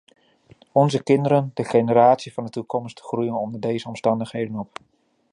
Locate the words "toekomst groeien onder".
2.49-3.59